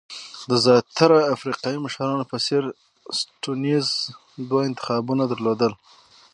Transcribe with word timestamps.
د 0.49 0.51
زیاترو 0.65 1.17
افریقایي 1.35 1.79
مشرانو 1.85 2.29
په 2.31 2.37
څېر 2.45 2.63
سټیونز 3.19 3.87
دوه 4.49 4.61
انتخابونه 4.69 5.23
درلودل. 5.27 5.73